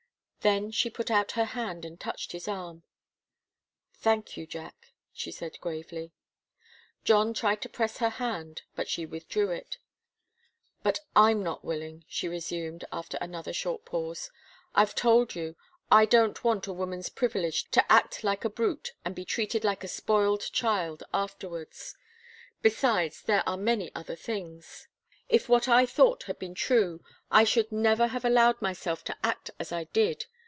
[0.43, 2.81] Then she put out her hand and touched his arm.
[3.93, 6.13] "Thank you, Jack," she said gravely.
[7.03, 9.77] John tried to press her hand, but she withdrew it.
[10.81, 14.31] "But I'm not willing," she resumed, after another short pause.
[14.73, 15.57] "I've told you
[15.91, 19.83] I don't want a woman's privilege to act like a brute and be treated like
[19.83, 21.95] a spoiled child afterwards.
[22.63, 24.87] Besides, there are many other things.
[25.29, 29.49] If what I thought had been true, I should never have allowed myself to act
[29.59, 30.25] as I did.